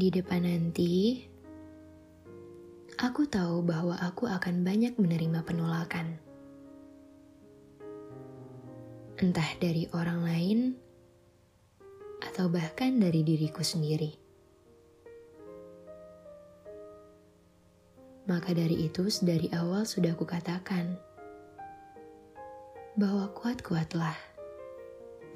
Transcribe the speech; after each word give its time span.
Di 0.00 0.08
depan 0.08 0.48
nanti, 0.48 1.20
aku 2.96 3.28
tahu 3.28 3.60
bahwa 3.60 4.00
aku 4.00 4.24
akan 4.32 4.64
banyak 4.64 4.96
menerima 4.96 5.44
penolakan. 5.44 6.16
Entah 9.20 9.50
dari 9.60 9.84
orang 9.92 10.24
lain 10.24 10.58
atau 12.24 12.48
bahkan 12.48 12.96
dari 12.96 13.20
diriku 13.20 13.60
sendiri. 13.60 14.16
Maka 18.24 18.56
dari 18.56 18.88
itu, 18.88 19.04
dari 19.20 19.52
awal 19.52 19.84
sudah 19.84 20.16
kukatakan 20.16 20.96
bahwa 22.96 23.28
kuat-kuatlah, 23.36 24.16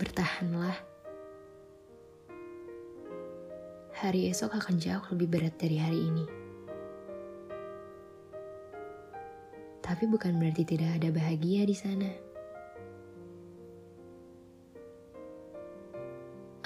bertahanlah. 0.01 0.94
Hari 4.05 4.29
esok 4.29 4.61
akan 4.61 4.77
jauh 4.77 5.01
lebih 5.17 5.33
berat 5.33 5.57
dari 5.57 5.81
hari 5.81 5.97
ini. 5.97 6.29
Tapi 9.81 10.05
bukan 10.05 10.37
berarti 10.37 10.61
tidak 10.61 11.01
ada 11.01 11.09
bahagia 11.09 11.65
di 11.65 11.73
sana. 11.73 12.13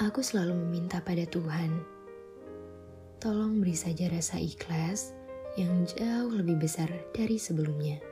Aku 0.02 0.18
selalu 0.18 0.66
meminta 0.66 0.98
pada 0.98 1.22
Tuhan, 1.30 1.78
tolong 3.22 3.62
beri 3.62 3.78
saja 3.78 4.10
rasa 4.10 4.42
ikhlas 4.42 5.14
yang 5.54 5.86
jauh 5.86 6.34
lebih 6.34 6.58
besar 6.58 6.90
dari 7.14 7.38
sebelumnya. 7.38 8.02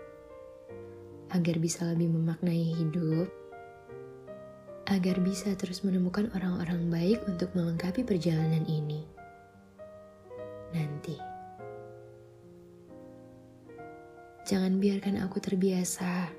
Agar 1.34 1.58
bisa 1.58 1.83
lebih 1.83 2.14
memaknai 2.14 2.78
hidup, 2.78 3.27
agar 4.86 5.18
bisa 5.18 5.50
terus 5.58 5.83
menemukan 5.83 6.30
orang-orang 6.38 6.86
baik 6.86 7.27
untuk 7.27 7.50
melengkapi 7.58 8.06
perjalanan 8.06 8.62
ini. 8.70 9.16
Jangan 14.47 14.78
biarkan 14.78 15.19
aku 15.27 15.42
terbiasa 15.42 16.30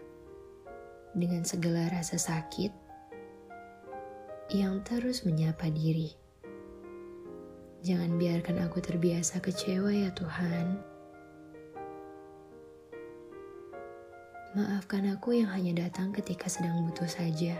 dengan 1.11 1.43
segala 1.43 1.91
rasa 1.91 2.15
sakit 2.15 2.71
yang 4.55 4.79
terus 4.87 5.27
menyapa 5.27 5.67
diri. 5.67 6.15
Jangan 7.83 8.15
biarkan 8.15 8.63
aku 8.63 8.79
terbiasa 8.79 9.43
kecewa 9.43 9.91
ya 9.91 10.07
Tuhan. 10.15 10.79
Maafkan 14.55 15.11
aku 15.11 15.43
yang 15.43 15.51
hanya 15.51 15.83
datang 15.83 16.15
ketika 16.15 16.47
sedang 16.47 16.87
butuh 16.87 17.11
saja. 17.11 17.59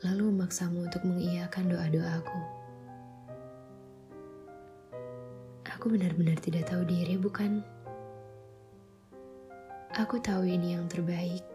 Lalu 0.00 0.32
memaksamu 0.32 0.88
untuk 0.88 1.04
mengiyakan 1.04 1.68
doa-doaku. 1.68 2.40
Aku 5.76 5.92
benar-benar 5.92 6.40
tidak 6.40 6.72
tahu 6.72 6.88
diri, 6.88 7.20
bukan? 7.20 7.81
Aku 9.92 10.16
tahu 10.24 10.48
ini 10.48 10.72
yang 10.72 10.88
terbaik 10.88 11.52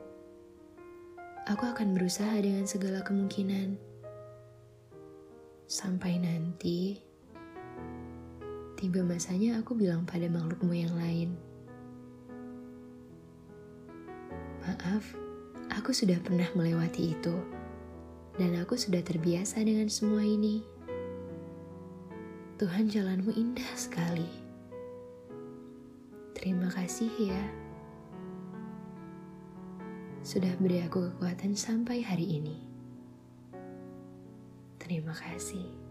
aku 1.48 1.64
akan 1.64 1.96
berusaha 1.96 2.36
dengan 2.44 2.68
segala 2.68 3.00
kemungkinan. 3.08 3.80
Sampai 5.68 6.20
nanti, 6.20 7.00
tiba 8.76 9.04
masanya 9.04 9.64
aku 9.64 9.76
bilang 9.76 10.04
pada 10.04 10.28
makhlukmu 10.28 10.76
yang 10.76 10.92
lain. 11.00 11.40
Maaf, 14.68 15.16
aku 15.72 15.96
sudah 15.96 16.20
pernah 16.20 16.48
melewati 16.52 17.16
itu. 17.16 17.36
Dan 18.38 18.60
aku 18.60 18.78
sudah 18.78 19.02
terbiasa 19.02 19.64
dengan 19.64 19.88
semua 19.90 20.22
ini. 20.22 20.62
Tuhan 22.60 22.92
jalanmu 22.92 23.34
indah 23.34 23.72
sekali. 23.74 24.30
Terima 26.38 26.70
kasih 26.70 27.10
ya 27.18 27.67
sudah 30.28 30.52
beri 30.60 30.84
aku 30.84 31.08
kekuatan 31.08 31.56
sampai 31.56 32.04
hari 32.04 32.44
ini. 32.44 32.60
Terima 34.76 35.16
kasih. 35.16 35.87